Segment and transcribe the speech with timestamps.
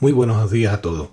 [0.00, 1.10] Muy buenos días a todos.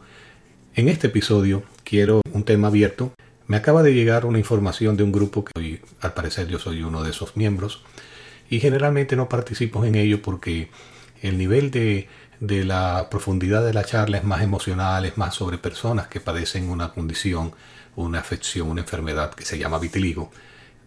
[0.73, 3.13] En este episodio quiero un tema abierto.
[3.45, 6.81] Me acaba de llegar una información de un grupo que hoy, al parecer yo soy
[6.81, 7.83] uno de esos miembros
[8.49, 10.71] y generalmente no participo en ello porque
[11.21, 12.09] el nivel de,
[12.39, 16.67] de la profundidad de la charla es más emocional, es más sobre personas que padecen
[16.67, 17.53] una condición,
[17.95, 20.31] una afección, una enfermedad que se llama vitiligo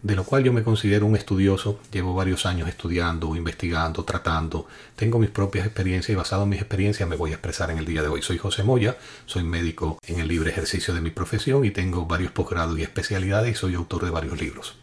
[0.05, 5.17] de lo cual yo me considero un estudioso, llevo varios años estudiando, investigando, tratando, tengo
[5.17, 8.03] mis propias experiencias y basado en mis experiencias me voy a expresar en el día
[8.03, 8.21] de hoy.
[8.21, 12.31] Soy José Moya, soy médico en el libre ejercicio de mi profesión y tengo varios
[12.31, 14.75] posgrados y especialidades y soy autor de varios libros.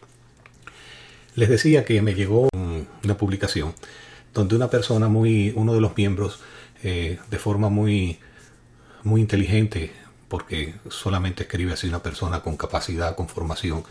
[1.37, 3.75] Les decía que me llegó una publicación
[4.35, 6.41] donde una persona muy, uno de los miembros,
[6.83, 8.19] eh, de forma muy,
[9.05, 9.93] muy inteligente,
[10.27, 13.85] porque solamente escribe así una persona con capacidad, con formación,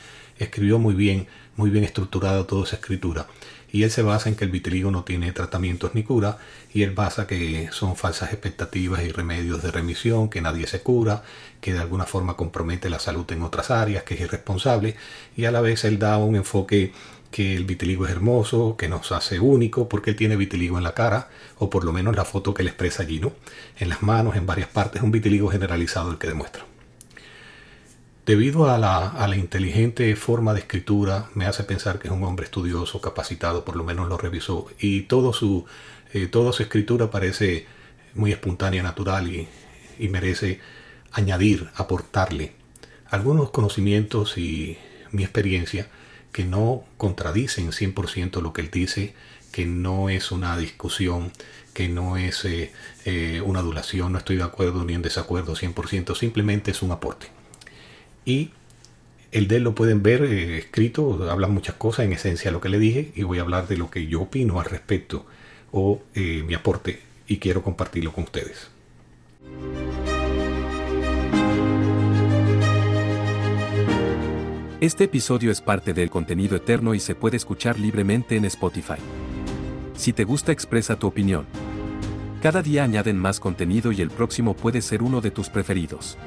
[0.43, 3.27] escribió muy bien, muy bien estructurada toda esa escritura.
[3.71, 6.37] Y él se basa en que el vitiligo no tiene tratamientos ni cura,
[6.73, 11.23] y él basa que son falsas expectativas y remedios de remisión, que nadie se cura,
[11.61, 14.95] que de alguna forma compromete la salud en otras áreas, que es irresponsable,
[15.37, 16.91] y a la vez él da un enfoque
[17.31, 20.93] que el vitiligo es hermoso, que nos hace único, porque él tiene vitiligo en la
[20.93, 23.31] cara, o por lo menos la foto que él expresa allí, ¿no?
[23.79, 26.70] En las manos, en varias partes, un vitiligo generalizado el que demuestra.
[28.25, 33.01] Debido a la, inteligente forma de escritura, me hace pensar que es un hombre estudioso,
[33.01, 35.65] capacitado, por lo menos lo revisó, y eh, toda su
[36.61, 37.65] escritura parece
[38.13, 39.47] muy espontánea, natural y,
[39.97, 40.59] y merece
[41.11, 42.53] añadir, aportarle
[43.09, 44.77] algunos conocimientos y
[45.11, 45.89] mi experiencia
[46.31, 49.15] que no contradicen 100% lo que él dice,
[49.51, 51.31] que no es una discusión,
[51.73, 52.71] que no es eh,
[53.05, 57.40] eh, una adulación, no estoy de acuerdo ni en desacuerdo 100%, simplemente es un aporte
[58.25, 58.51] y
[59.31, 62.69] el de él lo pueden ver eh, escrito, habla muchas cosas, en esencia lo que
[62.69, 65.25] le dije, y voy a hablar de lo que yo opino al respecto
[65.71, 68.69] o eh, mi aporte y quiero compartirlo con ustedes.
[74.81, 78.97] Este episodio es parte del contenido eterno y se puede escuchar libremente en Spotify.
[79.95, 81.45] Si te gusta expresa tu opinión.
[82.41, 86.17] Cada día añaden más contenido y el próximo puede ser uno de tus preferidos.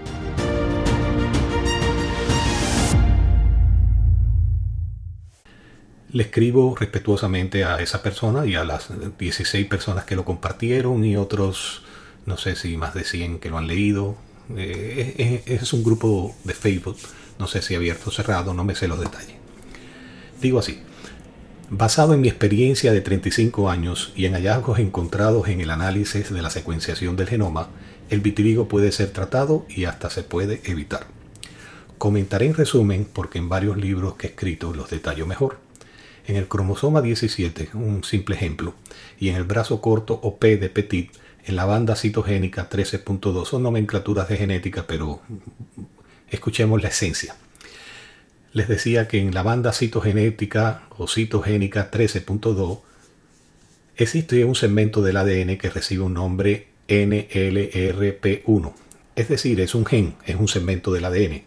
[6.14, 8.88] Le escribo respetuosamente a esa persona y a las
[9.18, 11.82] 16 personas que lo compartieron y otros,
[12.24, 14.14] no sé si más de 100 que lo han leído.
[14.56, 16.96] Eh, es, un grupo de Facebook,
[17.40, 19.34] no sé si abierto o cerrado, no me sé los detalles.
[20.40, 20.82] Digo así,
[21.68, 26.42] basado en mi experiencia de 35 años y en hallazgos encontrados en el análisis de
[26.42, 27.70] la secuenciación del genoma,
[28.08, 31.08] el vitiligo puede ser tratado y hasta se puede evitar.
[31.98, 35.63] Comentaré en resumen porque en varios libros que he escrito los detallo mejor.
[36.26, 38.74] En el cromosoma 17, un simple ejemplo,
[39.18, 41.10] y en el brazo corto o P de Petit,
[41.44, 45.20] en la banda citogénica 13.2, son nomenclaturas de genética, pero
[46.30, 47.36] escuchemos la esencia.
[48.52, 52.80] Les decía que en la banda citogenética o citogénica 13.2
[53.96, 58.72] existe un segmento del ADN que recibe un nombre NLRP1,
[59.16, 61.42] es decir, es un gen, es un segmento del ADN,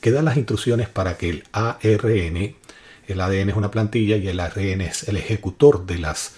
[0.00, 2.56] que da las instrucciones para que el ARN
[3.06, 6.34] el ADN es una plantilla y el ARN es el ejecutor de las,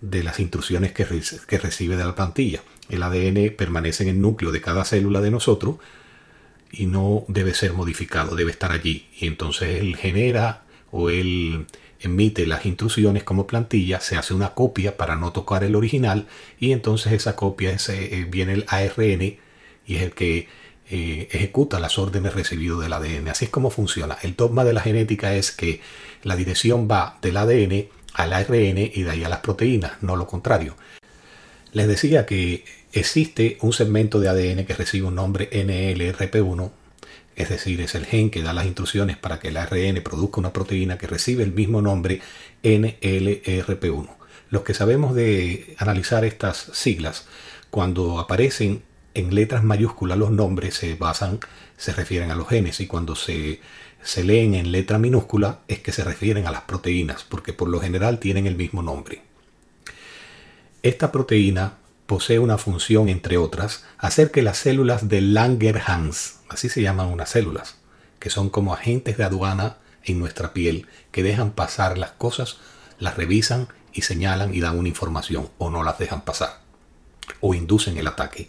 [0.00, 1.06] de las instrucciones que,
[1.46, 2.62] que recibe de la plantilla.
[2.88, 5.76] El ADN permanece en el núcleo de cada célula de nosotros
[6.70, 9.08] y no debe ser modificado, debe estar allí.
[9.18, 11.66] Y entonces él genera o él
[12.00, 16.26] emite las instrucciones como plantilla, se hace una copia para no tocar el original
[16.58, 19.22] y entonces esa copia eh, viene el ARN
[19.86, 20.48] y es el que
[20.90, 23.28] eh, ejecuta las órdenes recibidas del ADN.
[23.28, 24.18] Así es como funciona.
[24.22, 25.80] El dogma de la genética es que
[26.22, 30.26] la dirección va del ADN al ARN y de ahí a las proteínas, no lo
[30.26, 30.76] contrario.
[31.72, 36.70] Les decía que existe un segmento de ADN que recibe un nombre NLRP1,
[37.36, 40.52] es decir, es el gen que da las instrucciones para que el ARN produzca una
[40.52, 42.20] proteína que recibe el mismo nombre
[42.64, 44.08] NLRP1.
[44.50, 47.26] Los que sabemos de analizar estas siglas,
[47.70, 48.82] cuando aparecen
[49.18, 51.40] en letras mayúsculas los nombres se basan,
[51.76, 53.60] se refieren a los genes y cuando se,
[54.02, 57.80] se leen en letra minúscula es que se refieren a las proteínas, porque por lo
[57.80, 59.22] general tienen el mismo nombre.
[60.82, 61.74] Esta proteína
[62.06, 67.30] posee una función, entre otras, hacer que las células de Langerhans, así se llaman unas
[67.30, 67.76] células,
[68.20, 72.58] que son como agentes de aduana en nuestra piel, que dejan pasar las cosas,
[72.98, 76.60] las revisan y señalan y dan una información, o no las dejan pasar,
[77.40, 78.48] o inducen el ataque.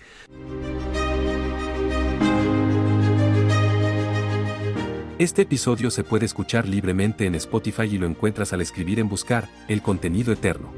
[5.19, 9.49] Este episodio se puede escuchar libremente en Spotify y lo encuentras al escribir en buscar
[9.67, 10.71] el contenido eterno.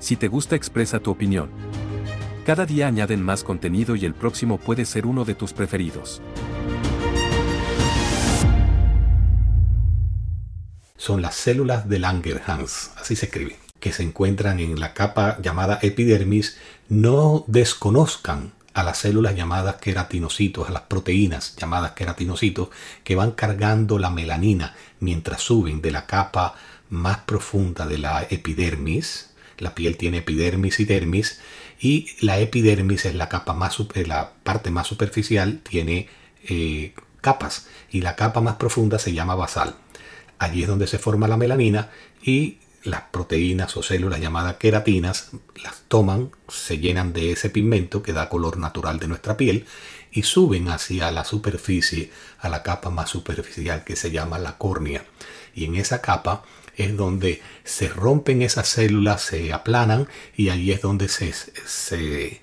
[0.00, 1.50] Si te gusta expresa tu opinión.
[2.44, 6.20] Cada día añaden más contenido y el próximo puede ser uno de tus preferidos.
[10.96, 15.78] Son las células de Langerhans, así se escribe, que se encuentran en la capa llamada
[15.80, 16.58] epidermis.
[16.88, 22.68] No desconozcan a las células llamadas queratinocitos, a las proteínas llamadas queratinocitos,
[23.04, 26.54] que van cargando la melanina mientras suben de la capa
[26.90, 29.30] más profunda de la epidermis.
[29.58, 31.40] La piel tiene epidermis y dermis,
[31.80, 36.08] y la epidermis es la capa más la parte más superficial, tiene
[36.48, 39.76] eh, capas, y la capa más profunda se llama basal.
[40.38, 41.90] Allí es donde se forma la melanina
[42.22, 45.30] y las proteínas o células llamadas queratinas
[45.62, 49.66] las toman, se llenan de ese pigmento que da color natural de nuestra piel
[50.12, 55.04] y suben hacia la superficie, a la capa más superficial que se llama la córnea.
[55.54, 56.44] Y en esa capa
[56.76, 60.06] es donde se rompen esas células, se aplanan
[60.36, 62.40] y allí es donde se, se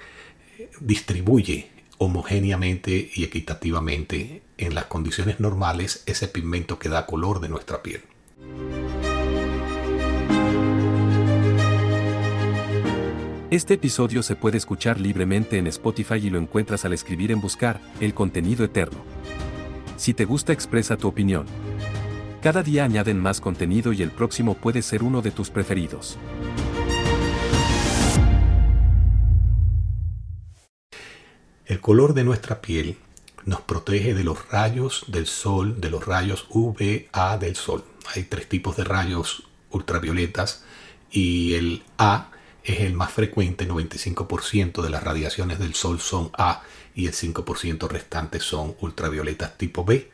[0.79, 7.83] distribuye homogéneamente y equitativamente en las condiciones normales ese pigmento que da color de nuestra
[7.83, 8.01] piel.
[13.51, 17.81] Este episodio se puede escuchar libremente en Spotify y lo encuentras al escribir en buscar
[17.99, 19.03] el contenido eterno.
[19.97, 21.45] Si te gusta expresa tu opinión.
[22.41, 26.17] Cada día añaden más contenido y el próximo puede ser uno de tus preferidos.
[31.65, 32.95] El color de nuestra piel
[33.43, 37.83] nos protege de los rayos del sol, de los rayos UVA del sol.
[38.15, 40.63] Hay tres tipos de rayos ultravioletas
[41.11, 42.31] y el A
[42.63, 46.63] es el más frecuente, 95% de las radiaciones del Sol son A
[46.95, 50.11] y el 5% restante son ultravioletas tipo B.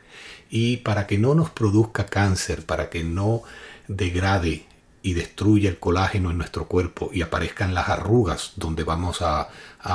[0.50, 3.42] Y para que no nos produzca cáncer, para que no
[3.86, 4.66] degrade
[5.02, 9.48] y destruya el colágeno en nuestro cuerpo y aparezcan las arrugas donde vamos a,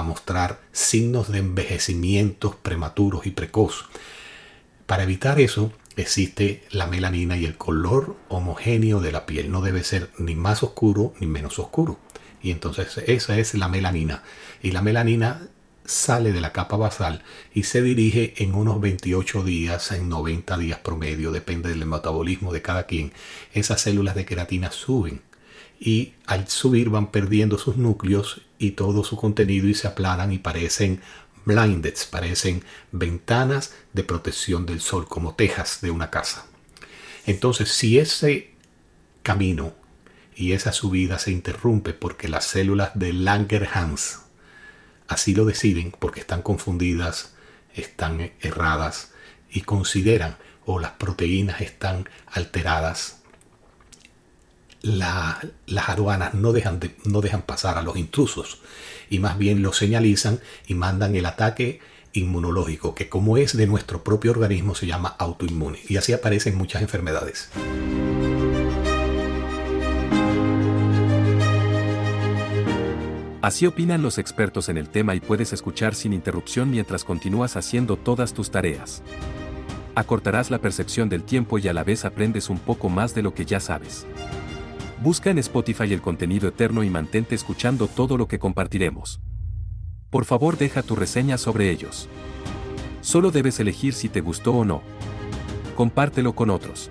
[0.04, 3.86] mostrar signos de envejecimientos prematuros y precoz.
[4.88, 9.52] Para evitar eso, existe la melanina y el color homogéneo de la piel.
[9.52, 12.00] No debe ser ni más oscuro ni menos oscuro.
[12.44, 14.22] Y entonces esa es la melanina.
[14.62, 15.48] Y la melanina
[15.86, 17.24] sale de la capa basal
[17.54, 22.62] y se dirige en unos 28 días, en 90 días promedio, depende del metabolismo de
[22.62, 23.14] cada quien.
[23.54, 25.22] Esas células de queratina suben
[25.80, 30.38] y al subir van perdiendo sus núcleos y todo su contenido y se aplanan y
[30.38, 31.02] parecen
[31.46, 36.46] blindeds, parecen ventanas de protección del sol como tejas de una casa.
[37.26, 38.52] Entonces, si ese
[39.24, 39.74] camino
[40.36, 44.24] y esa subida se interrumpe porque las células de Langerhans
[45.08, 47.34] así lo deciden porque están confundidas,
[47.76, 49.12] están erradas
[49.50, 53.20] y consideran o las proteínas están alteradas.
[54.82, 58.60] las aduanas no dejan, no dejan pasar a los intrusos
[59.10, 61.80] y más bien los señalizan y mandan el ataque
[62.12, 65.80] inmunológico, que como es de nuestro propio organismo se llama autoinmune.
[65.88, 67.50] Y así aparecen muchas enfermedades.
[73.44, 77.98] Así opinan los expertos en el tema y puedes escuchar sin interrupción mientras continúas haciendo
[77.98, 79.04] todas tus tareas.
[79.96, 83.34] Acortarás la percepción del tiempo y a la vez aprendes un poco más de lo
[83.34, 84.08] que ya sabes.
[85.02, 89.20] Busca en Spotify el contenido eterno y mantente escuchando todo lo que compartiremos.
[90.10, 92.08] Por favor deja tu reseña sobre ellos.
[93.02, 94.84] Solo debes elegir si te gustó o no.
[95.76, 96.90] Compártelo con otros.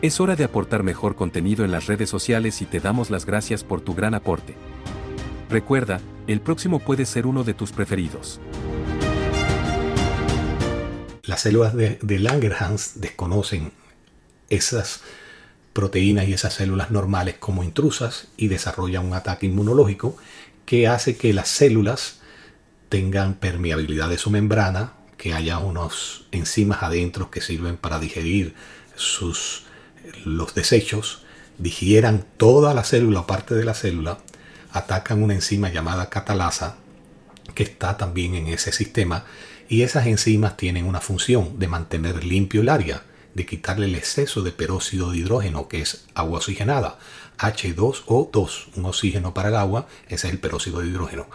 [0.00, 3.62] Es hora de aportar mejor contenido en las redes sociales y te damos las gracias
[3.62, 4.56] por tu gran aporte.
[5.52, 8.40] Recuerda, el próximo puede ser uno de tus preferidos.
[11.24, 13.70] Las células de, Langerhans desconocen
[14.48, 15.02] esas
[15.74, 20.16] proteínas y esas células normales como intrusas y desarrollan un ataque inmunológico
[20.64, 22.20] que hace que las células
[22.88, 28.54] tengan permeabilidad de su membrana, que haya unos enzimas adentro que sirven para digerir
[28.96, 29.64] sus,
[30.24, 31.24] los desechos,
[31.58, 34.16] digieran toda la célula o parte de la célula
[34.72, 36.76] atacan una enzima llamada catalasa
[37.54, 39.24] que está también en ese sistema
[39.68, 43.02] y esas enzimas tienen una función de mantener limpio el área,
[43.34, 46.98] de quitarle el exceso de peróxido de hidrógeno que es agua oxigenada,
[47.38, 51.26] H2O2, un oxígeno para el agua, ese es el peróxido de hidrógeno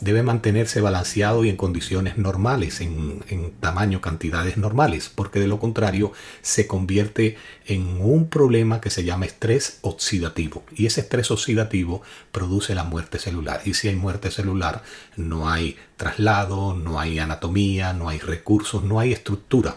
[0.00, 3.22] debe mantenerse balanceado y en condiciones normales, en,
[3.60, 9.26] tamaño, cantidades normales, porque de lo contrario se convierte en un problema que se llama
[9.26, 10.64] estrés oxidativo.
[10.74, 12.02] Y ese estrés oxidativo
[12.32, 13.60] produce la muerte celular.
[13.64, 14.82] Y si hay muerte celular,
[15.16, 19.76] no hay traslado, no hay anatomía, no hay recursos, no hay estructura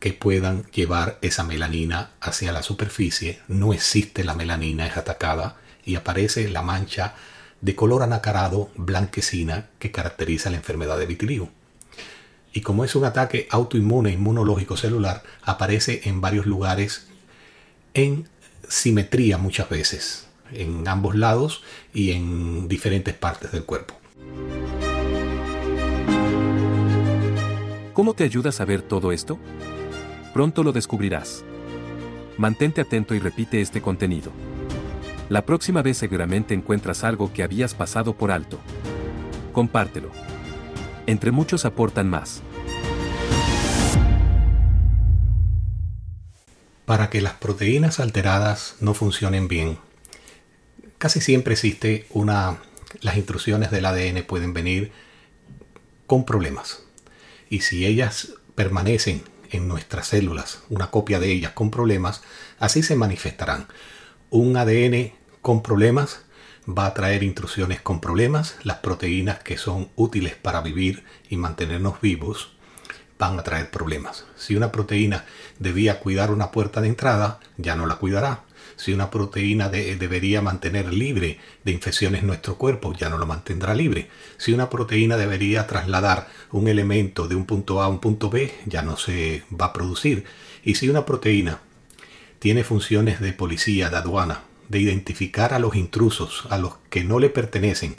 [0.00, 3.40] que puedan llevar esa melanina hacia la superficie.
[3.48, 7.14] No existe la melanina, es atacada y aparece la mancha
[7.60, 11.48] de color anacarado blanquecina que caracteriza la enfermedad de vitiligo.
[12.52, 17.08] Y como es un ataque autoinmune inmunológico celular, aparece en varios lugares
[17.94, 18.28] en
[18.68, 23.94] simetría muchas veces, en ambos lados y en diferentes partes del cuerpo.
[27.92, 29.38] ¿Cómo te ayuda a saber todo esto?
[30.34, 31.44] Pronto lo descubrirás.
[32.36, 34.32] Mantente atento y repite este contenido.
[35.28, 38.60] La próxima vez seguramente encuentras algo que habías pasado por alto.
[39.52, 40.12] Compártelo.
[41.06, 42.42] Entre muchos aportan más.
[46.84, 49.78] Para que las proteínas alteradas no funcionen bien,
[50.98, 52.58] casi siempre existe una...
[53.00, 54.92] Las instrucciones del ADN pueden venir
[56.06, 56.84] con problemas.
[57.50, 62.22] Y si ellas permanecen en nuestras células, una copia de ellas con problemas,
[62.60, 63.66] así se manifestarán.
[64.30, 66.24] Un ADN con problemas
[66.68, 68.56] va a traer intrusiones con problemas.
[68.64, 72.56] Las proteínas que son útiles para vivir y mantenernos vivos
[73.20, 74.24] van a traer problemas.
[74.34, 75.26] Si una proteína
[75.60, 78.42] debía cuidar una puerta de entrada, ya no la cuidará.
[78.74, 84.10] Si una proteína debería mantener libre de infecciones nuestro cuerpo, ya no lo mantendrá libre.
[84.38, 88.52] Si una proteína debería trasladar un elemento de un punto A a un punto B,
[88.66, 90.24] ya no se va a producir.
[90.64, 91.60] Y si una proteína
[92.38, 97.18] tiene funciones de policía, de aduana, de identificar a los intrusos, a los que no
[97.18, 97.96] le pertenecen,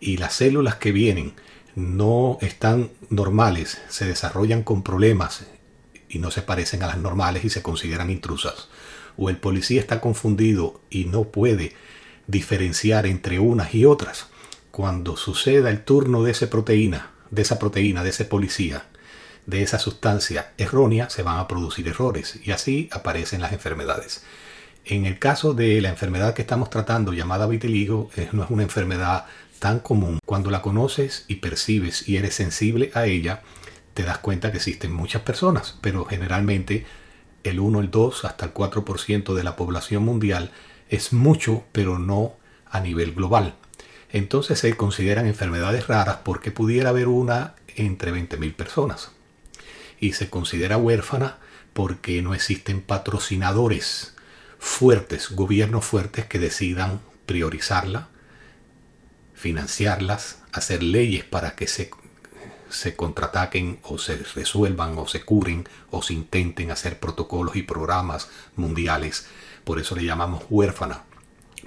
[0.00, 1.34] y las células que vienen
[1.74, 5.46] no están normales, se desarrollan con problemas
[6.08, 8.68] y no se parecen a las normales y se consideran intrusas,
[9.16, 11.72] o el policía está confundido y no puede
[12.26, 14.26] diferenciar entre unas y otras,
[14.70, 18.86] cuando suceda el turno de esa proteína, de esa proteína, de ese policía,
[19.46, 24.24] de esa sustancia errónea, se van a producir errores y así aparecen las enfermedades.
[24.84, 29.26] En el caso de la enfermedad que estamos tratando, llamada vitiligo, no es una enfermedad
[29.58, 30.18] tan común.
[30.26, 33.42] Cuando la conoces y percibes y eres sensible a ella,
[33.94, 36.84] te das cuenta que existen muchas personas, pero generalmente
[37.44, 40.50] el 1, el 2, hasta el 4% de la población mundial
[40.88, 43.54] es mucho, pero no a nivel global.
[44.10, 49.12] Entonces se consideran enfermedades raras porque pudiera haber una entre 20.000 personas.
[50.02, 51.38] Y se considera huérfana
[51.72, 54.16] porque no existen patrocinadores
[54.58, 58.08] fuertes, gobiernos fuertes que decidan priorizarla,
[59.32, 61.90] financiarlas, hacer leyes para que se,
[62.68, 68.28] se contraataquen o se resuelvan o se curen o se intenten hacer protocolos y programas
[68.56, 69.28] mundiales.
[69.62, 71.04] Por eso le llamamos huérfana,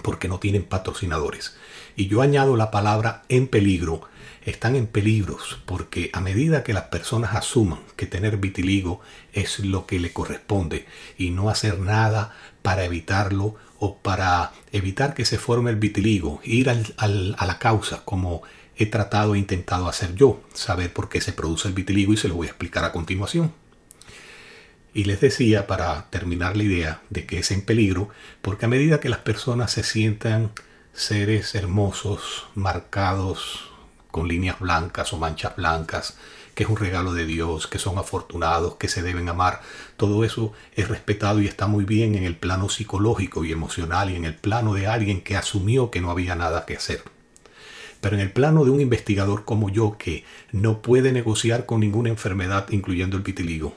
[0.03, 1.55] porque no tienen patrocinadores.
[1.95, 4.01] Y yo añado la palabra en peligro.
[4.45, 9.01] Están en peligros porque a medida que las personas asuman que tener vitiligo
[9.33, 10.85] es lo que le corresponde
[11.17, 16.69] y no hacer nada para evitarlo o para evitar que se forme el vitiligo, ir
[16.69, 16.75] a
[17.07, 18.43] la causa como
[18.77, 22.27] he tratado e intentado hacer yo, saber por qué se produce el vitiligo y se
[22.27, 23.51] lo voy a explicar a continuación.
[24.93, 28.09] Y les decía para terminar la idea de que es en peligro,
[28.43, 30.51] porque a medida que las personas se sientan
[30.93, 33.74] seres hermosos, marcados
[34.15, 36.15] con líneas blancas o manchas blancas,
[36.53, 39.59] que es un regalo de Dios, que son afortunados, que se deben amar.
[39.97, 44.15] Todo eso es respetado y está muy bien en el plano psicológico y emocional y
[44.15, 47.03] en el plano de alguien que asumió que no había nada que hacer.
[47.99, 52.07] Pero en el plano de un investigador como yo que no puede negociar con ninguna
[52.07, 53.75] enfermedad, incluyendo el vitiligo,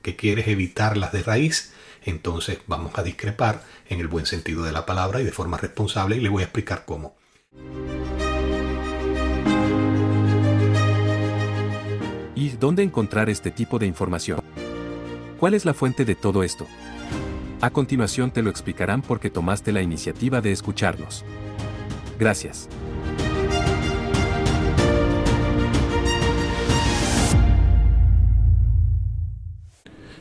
[0.00, 1.74] que quieres evitarlas de raíz,
[2.06, 6.16] entonces vamos a discrepar en el buen sentido de la palabra y de forma responsable
[6.16, 7.16] y le voy a explicar cómo.
[12.34, 14.40] ¿Y dónde encontrar este tipo de información?
[15.38, 16.66] ¿Cuál es la fuente de todo esto?
[17.60, 21.24] A continuación te lo explicarán porque tomaste la iniciativa de escucharnos.
[22.18, 22.68] Gracias.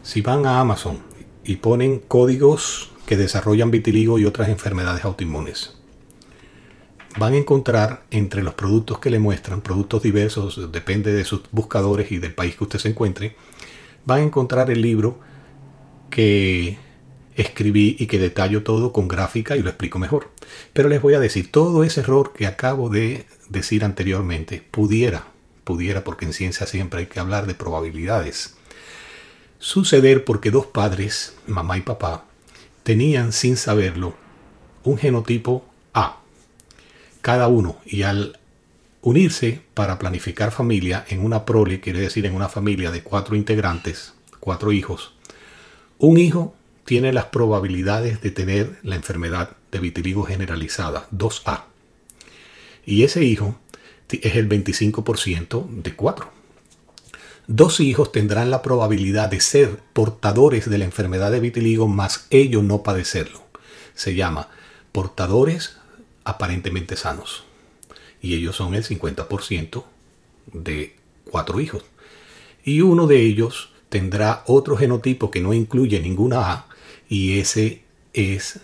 [0.01, 0.99] Si van a Amazon
[1.43, 5.81] y ponen códigos que desarrollan vitiligo y otras enfermedades autoinmunes,
[7.17, 12.11] van a encontrar entre los productos que le muestran, productos diversos, depende de sus buscadores
[12.11, 13.35] y del país que usted se encuentre,
[14.05, 15.19] van a encontrar el libro
[16.09, 16.77] que
[17.35, 20.31] escribí y que detallo todo con gráfica y lo explico mejor.
[20.73, 25.27] Pero les voy a decir, todo ese error que acabo de decir anteriormente pudiera,
[25.63, 28.55] pudiera, porque en ciencia siempre hay que hablar de probabilidades,
[29.59, 32.25] suceder porque dos padres, mamá y papá,
[32.83, 34.15] tenían sin saberlo
[34.83, 36.22] un genotipo A
[37.23, 38.37] cada uno y al
[39.01, 44.13] unirse para planificar familia en una prole, quiere decir en una familia de cuatro integrantes,
[44.41, 45.13] cuatro hijos,
[45.99, 46.53] un hijo
[46.83, 51.63] tiene las probabilidades de tener la enfermedad de vitiligo generalizada, 2A.
[52.85, 53.57] Y ese hijo
[54.11, 56.29] es el 25% de 4.
[57.47, 62.65] Dos hijos tendrán la probabilidad de ser portadores de la enfermedad de vitiligo, más ellos
[62.65, 63.43] no padecerlo.
[63.95, 64.49] Se llama
[64.91, 65.77] portadores
[66.23, 67.43] aparentemente sanos.
[68.21, 69.83] Y ellos son el 50%
[70.53, 70.95] de
[71.29, 71.83] cuatro hijos.
[72.63, 76.67] Y uno de ellos tendrá otro genotipo que no incluye ninguna A
[77.09, 78.59] y ese es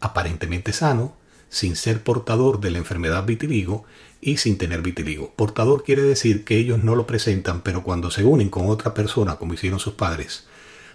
[0.00, 1.16] aparentemente sano,
[1.48, 3.84] sin ser portador de la enfermedad vitiligo
[4.20, 5.32] y sin tener vitiligo.
[5.34, 9.36] Portador quiere decir que ellos no lo presentan, pero cuando se unen con otra persona,
[9.36, 10.46] como hicieron sus padres,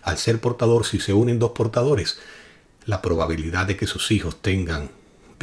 [0.04, 2.20] al ser portador, si se unen dos portadores,
[2.86, 4.92] la probabilidad de que sus hijos tengan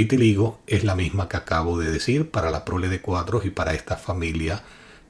[0.01, 3.75] vitiligo es la misma que acabo de decir para la prole de cuatro y para
[3.75, 4.63] esta familia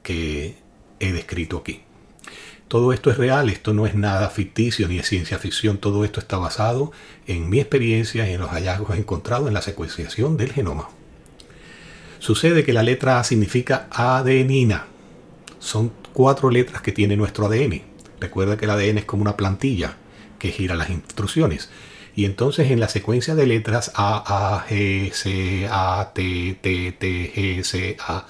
[0.03, 0.57] que
[0.99, 1.83] he descrito aquí.
[2.67, 6.19] Todo esto es real, esto no es nada ficticio ni es ciencia ficción, todo esto
[6.19, 6.91] está basado
[7.25, 10.89] en mi experiencia y en los hallazgos encontrados en la secuenciación del genoma.
[12.19, 14.87] Sucede que la letra A significa adenina.
[15.59, 17.81] Son cuatro letras que tiene nuestro ADN.
[18.19, 19.95] Recuerda que el ADN es como una plantilla
[20.37, 21.69] que gira las instrucciones.
[22.15, 27.33] Y entonces en la secuencia de letras A, A, G, C, A, T, T, T,
[27.33, 28.25] G, C, A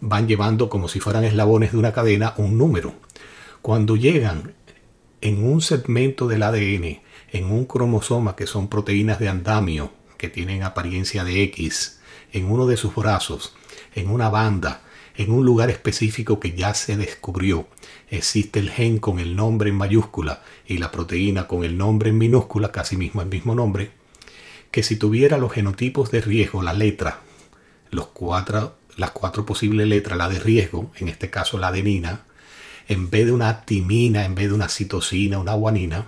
[0.00, 2.94] van llevando como si fueran eslabones de una cadena un número.
[3.62, 4.54] Cuando llegan
[5.22, 7.00] en un segmento del ADN,
[7.32, 12.00] en un cromosoma que son proteínas de andamio, que tienen apariencia de X,
[12.32, 13.56] en uno de sus brazos,
[13.94, 14.82] en una banda,
[15.16, 17.66] en un lugar específico que ya se descubrió,
[18.16, 22.18] existe el gen con el nombre en mayúscula y la proteína con el nombre en
[22.18, 23.92] minúscula, casi mismo el mismo nombre,
[24.70, 27.20] que si tuviera los genotipos de riesgo, la letra,
[27.90, 32.24] los cuatro, las cuatro posibles letras, la de riesgo, en este caso la adenina,
[32.88, 36.06] en vez de una timina, en vez de una citosina, una guanina,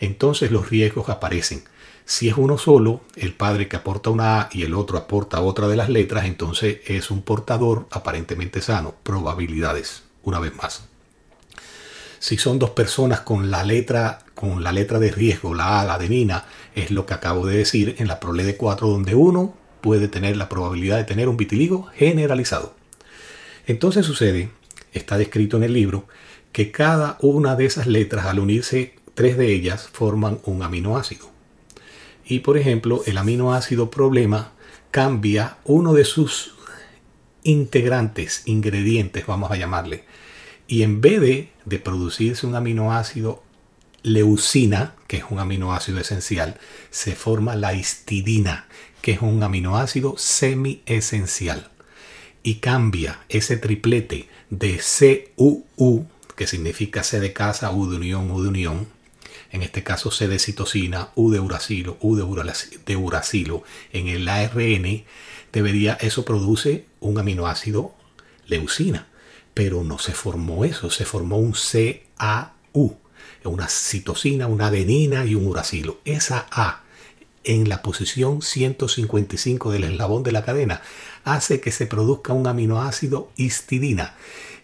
[0.00, 1.64] entonces los riesgos aparecen.
[2.04, 5.68] Si es uno solo, el padre que aporta una A y el otro aporta otra
[5.68, 8.94] de las letras, entonces es un portador aparentemente sano.
[9.02, 10.91] Probabilidades, una vez más.
[12.22, 15.94] Si son dos personas con la letra, con la letra de riesgo, la A, la
[15.94, 20.06] adenina, es lo que acabo de decir en la prole de 4, donde uno puede
[20.06, 22.76] tener la probabilidad de tener un vitiligo generalizado.
[23.66, 24.50] Entonces sucede
[24.92, 26.06] está descrito en el libro,
[26.52, 31.28] que cada una de esas letras, al unirse tres de ellas, forman un aminoácido.
[32.24, 34.52] Y por ejemplo, el aminoácido problema
[34.92, 36.54] cambia uno de sus
[37.42, 40.04] integrantes, ingredientes, vamos a llamarle.
[40.68, 43.42] Y en vez de, de producirse un aminoácido
[44.02, 46.58] leucina, que es un aminoácido esencial,
[46.90, 48.66] se forma la histidina,
[49.00, 51.70] que es un aminoácido semi-esencial.
[52.42, 54.80] Y cambia ese triplete de
[55.36, 58.88] CUU, que significa C de casa, U de unión, U de unión,
[59.52, 65.04] en este caso C de citosina, U de uracilo, U de uracilo, en el ARN,
[65.52, 67.94] debería, eso produce un aminoácido
[68.46, 69.06] leucina.
[69.54, 72.96] Pero no se formó eso, se formó un CAU,
[73.44, 75.98] una citosina, una adenina y un uracilo.
[76.04, 76.82] Esa A
[77.44, 80.80] en la posición 155 del eslabón de la cadena
[81.24, 84.14] hace que se produzca un aminoácido histidina.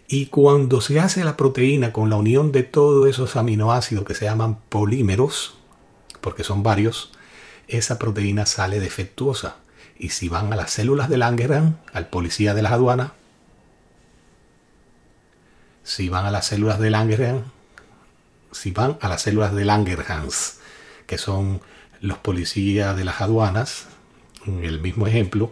[0.07, 4.24] Y cuando se hace la proteína con la unión de todos esos aminoácidos que se
[4.24, 5.59] llaman polímeros,
[6.20, 7.12] porque son varios,
[7.68, 9.57] esa proteína sale defectuosa.
[9.98, 13.12] Y si van a las células de Langerhans, al policía de las aduanas,
[15.88, 17.44] si van a las células de Langerhans,
[18.53, 20.59] si van a las células de Langerhans,
[21.07, 21.62] que son
[22.03, 23.87] los policías de las aduanas,
[24.46, 25.51] en el mismo ejemplo,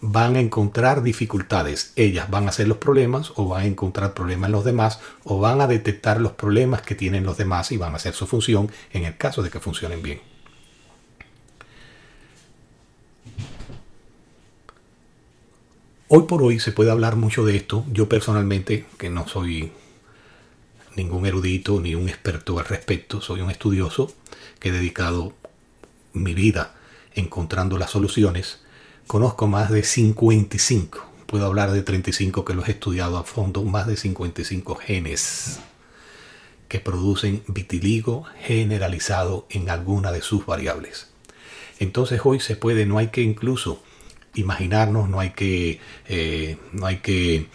[0.00, 1.92] van a encontrar dificultades.
[1.96, 5.38] Ellas van a hacer los problemas o van a encontrar problemas en los demás o
[5.38, 8.70] van a detectar los problemas que tienen los demás y van a hacer su función
[8.90, 10.31] en el caso de que funcionen bien.
[16.14, 17.86] Hoy por hoy se puede hablar mucho de esto.
[17.90, 19.72] Yo personalmente, que no soy
[20.94, 24.12] ningún erudito ni un experto al respecto, soy un estudioso
[24.58, 25.32] que he dedicado
[26.12, 26.74] mi vida
[27.14, 28.60] encontrando las soluciones,
[29.06, 33.86] conozco más de 55, puedo hablar de 35 que los he estudiado a fondo, más
[33.86, 35.60] de 55 genes
[36.68, 41.08] que producen vitiligo generalizado en alguna de sus variables.
[41.78, 43.82] Entonces hoy se puede, no hay que incluso
[44.34, 47.48] imaginarnos, no hay que, eh, no hay que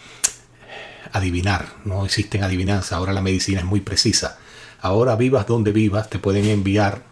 [1.12, 4.38] adivinar, no existen adivinanzas, ahora la medicina es muy precisa.
[4.80, 7.08] Ahora vivas donde vivas, te pueden enviar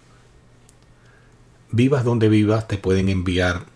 [1.72, 3.66] Vivas donde vivas te pueden enviar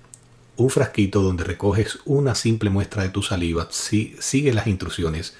[0.56, 5.36] un frasquito donde recoges una simple muestra de tu saliva, si sigue las instrucciones.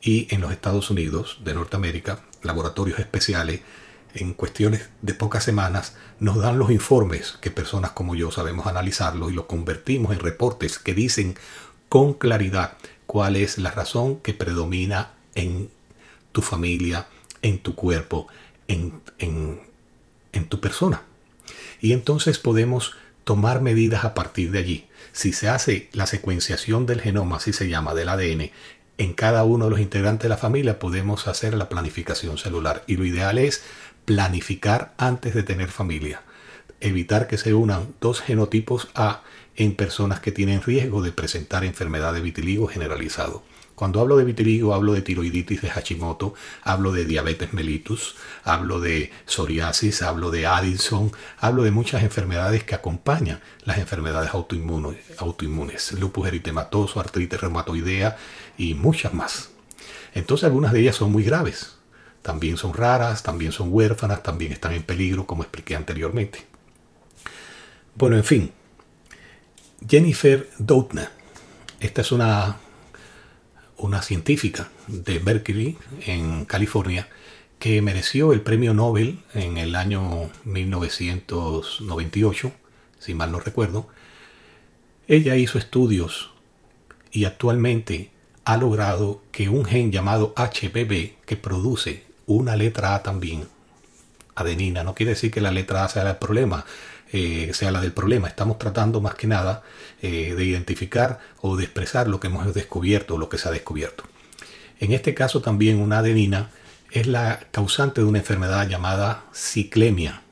[0.00, 3.62] Y en los Estados Unidos de Norteamérica, laboratorios especiales
[4.18, 9.30] en cuestiones de pocas semanas, nos dan los informes que personas como yo sabemos analizarlos
[9.30, 11.36] y los convertimos en reportes que dicen
[11.88, 12.76] con claridad
[13.06, 15.70] cuál es la razón que predomina en
[16.32, 17.06] tu familia,
[17.42, 18.26] en tu cuerpo,
[18.66, 21.02] en, en, tu persona.
[21.80, 24.86] Y entonces podemos tomar medidas a partir de allí.
[25.12, 28.50] Si se hace la secuenciación del genoma, así se llama, del ADN,
[28.98, 32.82] en cada uno de los integrantes de la familia podemos hacer la planificación celular.
[32.86, 33.62] Y lo ideal es
[34.08, 36.22] planificar antes de tener familia.
[36.80, 39.20] Evitar que se unan dos genotipos A
[39.54, 43.42] en personas que tienen riesgo de presentar enfermedad de vitiligo generalizado.
[43.74, 49.12] Cuando hablo de vitiligo hablo de tiroiditis de Hashimoto, hablo de diabetes mellitus, hablo de
[49.26, 56.28] psoriasis, hablo de Addison, hablo de muchas enfermedades que acompañan las enfermedades autoinmunes, autoinmunes lupus
[56.28, 58.16] eritematoso, artritis reumatoidea
[58.56, 59.50] y muchas más.
[60.14, 61.77] Entonces algunas de ellas son muy graves,
[62.22, 66.46] también son raras, también son huérfanas, también están en peligro, como expliqué anteriormente.
[67.94, 68.52] Bueno, en fin.
[69.86, 71.12] Jennifer Doudna.
[71.80, 72.56] Esta es una,
[73.76, 77.08] una científica de Berkeley, en California,
[77.58, 82.52] que mereció el premio Nobel en el año 1998,
[82.98, 83.88] si mal no recuerdo.
[85.06, 86.30] Ella hizo estudios
[87.10, 88.10] y actualmente
[88.44, 93.48] ha logrado que un gen llamado HBB, que produce una letra A también,
[94.36, 94.84] adenina.
[94.84, 96.64] No quiere decir que la letra A sea el problema,
[97.12, 98.28] eh, sea la del problema.
[98.28, 99.62] Estamos tratando más que nada
[100.02, 103.52] eh, de identificar o de expresar lo que hemos descubierto o lo que se ha
[103.52, 104.04] descubierto.
[104.78, 106.50] En este caso también una adenina
[106.92, 110.22] es la causante de una enfermedad llamada ciclemia.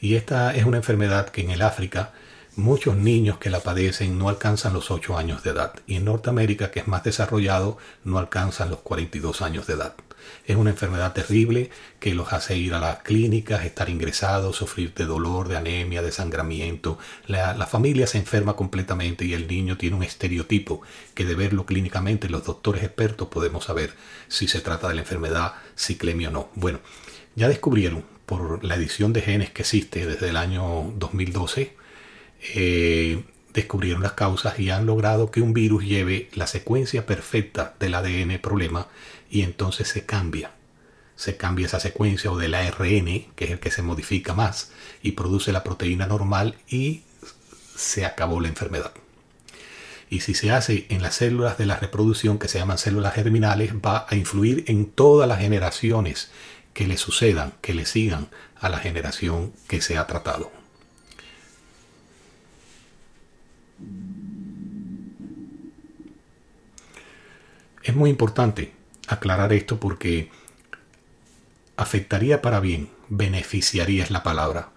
[0.00, 2.12] Y esta es una enfermedad que en el África
[2.56, 5.74] muchos niños que la padecen no alcanzan los 8 años de edad.
[5.86, 9.94] Y en Norteamérica, que es más desarrollado, no alcanzan los 42 años de edad.
[10.46, 15.04] Es una enfermedad terrible que los hace ir a las clínicas, estar ingresados, sufrir de
[15.04, 16.98] dolor, de anemia, de sangramiento.
[17.26, 20.82] La, la, familia se enferma completamente y el niño tiene un estereotipo
[21.14, 23.94] que de verlo clínicamente los doctores expertos podemos saber
[24.28, 26.48] si se trata de la enfermedad ciclemia o no.
[26.54, 26.80] Bueno,
[27.34, 31.74] ya descubrieron por la edición de genes que existe desde el año 2012,
[32.54, 37.94] eh, descubrieron las causas y han logrado que un virus lleve la secuencia perfecta del
[37.94, 38.86] ADN problema
[39.30, 40.52] y entonces se cambia.
[41.16, 45.12] Se cambia esa secuencia o del ARN, que es el que se modifica más, y
[45.12, 47.02] produce la proteína normal y
[47.76, 48.92] se acabó la enfermedad.
[50.08, 53.74] Y si se hace en las células de la reproducción, que se llaman células germinales,
[53.74, 56.30] va a influir en todas las generaciones
[56.74, 60.50] que le sucedan, que le sigan a la generación que se ha tratado.
[67.82, 68.79] Es muy importante
[69.14, 70.30] aclarar esto porque
[71.76, 74.70] afectaría para bien, beneficiaría es la palabra,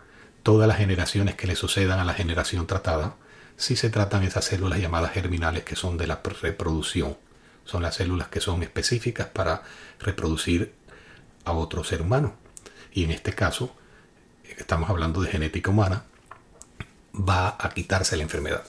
[0.43, 3.15] todas las generaciones que le sucedan a la generación tratada
[3.57, 7.17] si se tratan esas células llamadas germinales que son de la reproducción.
[7.65, 9.63] Son las células que son específicas para
[9.99, 10.73] reproducir
[11.45, 12.35] a otro ser humano.
[12.91, 13.73] Y en este caso,
[14.57, 16.03] estamos hablando de genética humana,
[17.15, 18.65] va a quitarse la enfermedad.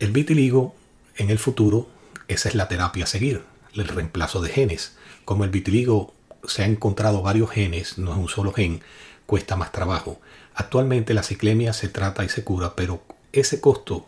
[0.00, 0.74] El vitiligo
[1.16, 1.88] en el futuro,
[2.28, 4.96] esa es la terapia a seguir, el reemplazo de genes.
[5.24, 8.82] Como el vitiligo se ha encontrado varios genes, no es un solo gen,
[9.26, 10.20] cuesta más trabajo.
[10.54, 14.06] Actualmente la ciclemia se trata y se cura, pero ese costo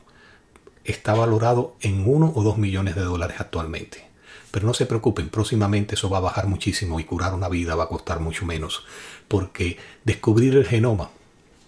[0.84, 4.04] está valorado en uno o dos millones de dólares actualmente.
[4.50, 7.84] Pero no se preocupen, próximamente eso va a bajar muchísimo y curar una vida va
[7.84, 8.84] a costar mucho menos,
[9.26, 11.10] porque descubrir el genoma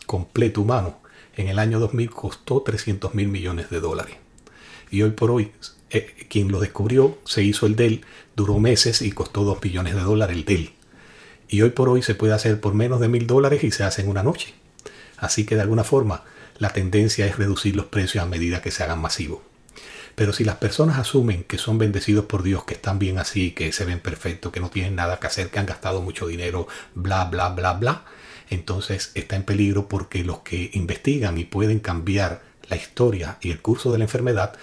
[0.07, 0.99] completo humano
[1.37, 4.17] en el año 2000 costó 300 mil millones de dólares.
[4.91, 5.53] Y hoy por hoy,
[5.91, 10.01] eh, quien lo descubrió se hizo el DEL, duró meses y costó 2 billones de
[10.01, 10.73] dólares el DEL.
[11.49, 14.03] Y hoy por hoy se puede hacer por menos de mil dólares y se hace
[14.03, 14.55] en una noche.
[15.17, 16.25] Así que de alguna forma
[16.59, 19.41] la tendencia es reducir los precios a medida que se hagan masivos.
[20.15, 23.71] Pero si las personas asumen que son bendecidos por Dios, que están bien así, que
[23.73, 27.27] se ven perfectos, que no tienen nada que hacer, que han gastado mucho dinero, bla,
[27.27, 28.05] bla, bla, bla,
[28.49, 33.61] entonces está en peligro porque los que investigan y pueden cambiar la historia y el
[33.61, 34.55] curso de la enfermedad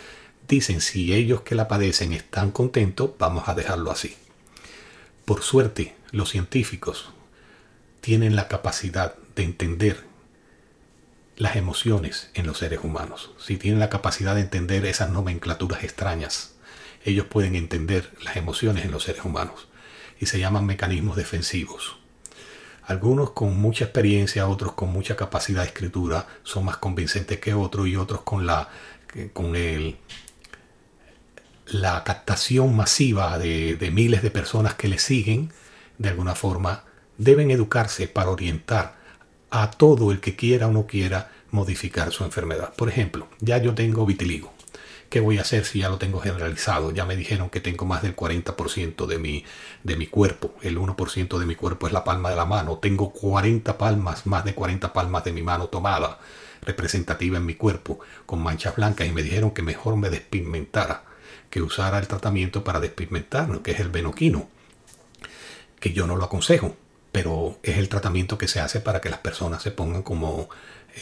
[0.47, 4.15] dicen si ellos que la padecen están contentos, vamos a dejarlo así.
[5.25, 7.09] Por suerte, los científicos
[8.01, 10.03] tienen la capacidad de entender
[11.37, 13.31] las emociones en los seres humanos.
[13.39, 16.55] Si tienen la capacidad de entender esas nomenclaturas extrañas,
[17.05, 19.67] ellos pueden entender las emociones en los seres humanos
[20.19, 21.97] y se llaman mecanismos defensivos.
[22.87, 27.87] Algunos con mucha experiencia, otros con mucha capacidad de escritura son más convincentes que otros
[27.87, 28.69] y otros con la,
[29.31, 29.97] con el,
[31.67, 35.51] la captación masiva de, de miles de personas que le siguen,
[35.97, 36.83] de alguna forma
[37.17, 38.95] deben educarse para orientar
[39.49, 42.73] a todo el que quiera o no quiera modificar su enfermedad.
[42.75, 44.51] Por ejemplo, ya yo tengo vitiligo.
[45.13, 46.89] ¿Qué voy a hacer si ya lo tengo generalizado?
[46.89, 49.45] Ya me dijeron que tengo más del 40% de mi,
[49.83, 50.55] de mi cuerpo.
[50.63, 52.79] El 1% de mi cuerpo es la palma de la mano.
[52.79, 56.17] Tengo 40 palmas, más de 40 palmas de mi mano tomada,
[56.63, 59.05] representativa en mi cuerpo, con manchas blancas.
[59.05, 61.03] Y me dijeron que mejor me despigmentara,
[61.51, 64.49] que usara el tratamiento para despigmentar, que es el venoquino.
[65.79, 66.75] Que yo no lo aconsejo,
[67.11, 70.49] pero es el tratamiento que se hace para que las personas se pongan como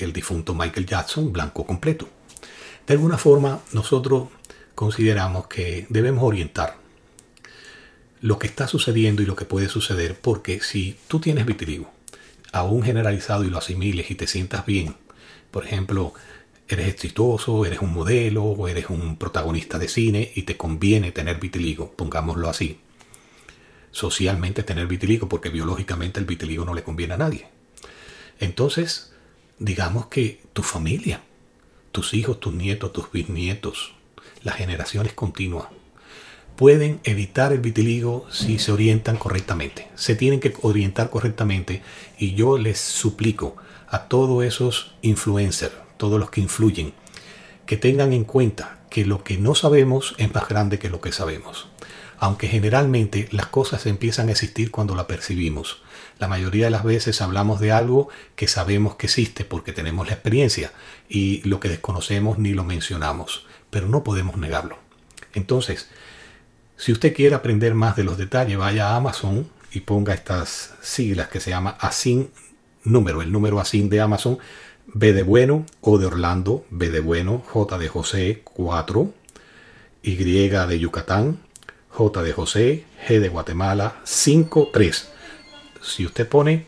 [0.02, 2.10] el difunto Michael Jackson, blanco completo.
[2.88, 4.30] De alguna forma, nosotros
[4.76, 6.78] consideramos que debemos orientar
[8.22, 11.91] lo que está sucediendo y lo que puede suceder, porque si tú tienes vitiligo,
[12.52, 14.96] aún generalizado y lo asimiles y te sientas bien,
[15.50, 16.13] por ejemplo,
[16.67, 21.39] eres exitoso, eres un modelo o eres un protagonista de cine y te conviene tener
[21.39, 22.80] vitiligo, pongámoslo así.
[23.91, 27.50] Socialmente tener vitiligo, porque biológicamente el vitiligo no le conviene a nadie.
[28.39, 29.13] Entonces,
[29.60, 31.22] digamos que tu familia,
[31.91, 33.93] tus hijos, tus nietos, tus bisnietos,
[34.43, 35.65] las generaciones continuas,
[36.56, 39.88] pueden evitar el vitiligo si se orientan correctamente.
[39.95, 41.82] Se tienen que orientar correctamente
[42.17, 43.56] y yo les suplico
[43.88, 46.93] a todos esos influencers, todos los que influyen,
[47.65, 51.12] que tengan en cuenta que lo que no sabemos es más grande que lo que
[51.12, 51.70] sabemos.
[52.21, 55.81] Aunque generalmente las cosas empiezan a existir cuando la percibimos.
[56.19, 60.13] La mayoría de las veces hablamos de algo que sabemos que existe porque tenemos la
[60.13, 60.71] experiencia
[61.10, 64.77] y lo que desconocemos ni lo mencionamos, pero no podemos negarlo.
[65.34, 65.89] Entonces,
[66.77, 71.27] si usted quiere aprender más de los detalles, vaya a Amazon y ponga estas siglas
[71.29, 72.29] que se llama ASIN
[72.84, 74.38] número, el número ASIN de Amazon,
[74.86, 79.12] B de bueno, O de Orlando, B de bueno, J de José 4,
[80.03, 81.39] Y de Yucatán,
[81.93, 85.12] J de José, G de Guatemala 5, 3
[85.82, 86.67] si usted pone,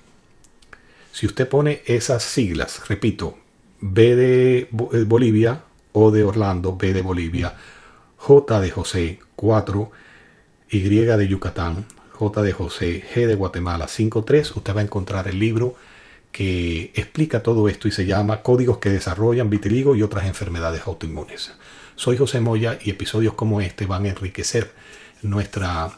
[1.11, 3.37] si usted pone esas siglas, repito,
[3.79, 7.55] B de eh, Bolivia, O de Orlando, B de Bolivia,
[8.17, 9.91] J de José 4,
[10.71, 15.37] Y de Yucatán, J de José, G de Guatemala 53, usted va a encontrar el
[15.37, 15.75] libro
[16.31, 21.53] que explica todo esto y se llama Códigos que desarrollan vitiligo y otras enfermedades autoinmunes.
[21.95, 24.71] Soy José Moya y episodios como este van a enriquecer
[25.23, 25.93] nuestras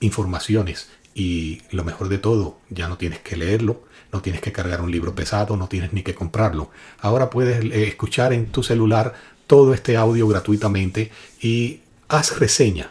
[0.00, 4.82] informaciones y lo mejor de todo, ya no tienes que leerlo, no tienes que cargar
[4.82, 6.70] un libro pesado, no tienes ni que comprarlo.
[7.00, 9.14] Ahora puedes eh, escuchar en tu celular
[9.46, 12.90] todo este audio gratuitamente y haz reseña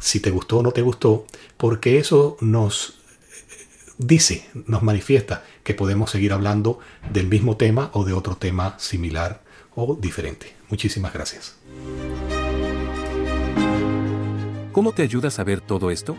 [0.00, 5.74] si te gustó o no te gustó, porque eso nos eh, dice, nos manifiesta que
[5.74, 6.78] podemos seguir hablando
[7.12, 9.42] del mismo tema o de otro tema similar
[9.74, 10.54] o diferente.
[10.68, 11.56] Muchísimas gracias.
[14.78, 16.14] ¿Cómo te ayuda a saber todo esto?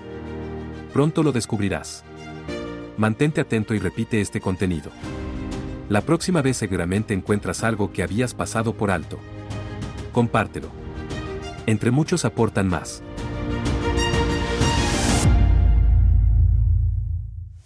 [0.92, 2.04] Pronto lo descubrirás.
[2.98, 4.92] Mantente atento y repite este contenido.
[5.88, 9.18] La próxima vez seguramente encuentras algo que habías pasado por alto.
[10.12, 10.68] Compártelo.
[11.68, 13.02] Entre muchos aportan más.